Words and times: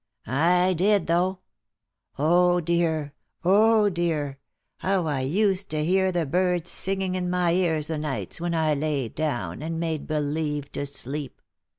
—I 0.65 0.73
did 0.73 1.05
though. 1.05 1.41
Oh, 2.17 2.59
dear! 2.59 3.13
oh, 3.45 3.87
dear! 3.87 4.39
how 4.77 5.05
I 5.05 5.19
used 5.21 5.69
to 5.69 5.85
hear 5.85 6.11
the 6.11 6.25
birds 6.25 6.71
singing 6.71 7.13
in 7.13 7.29
my 7.29 7.51
ears 7.51 7.91
o' 7.91 7.97
nights, 7.97 8.41
when 8.41 8.55
I 8.55 8.73
laid 8.73 9.13
down, 9.13 9.61
and 9.61 9.79
made 9.79 10.07
believe 10.07 10.71
to 10.71 10.87
sleep 10.87 11.39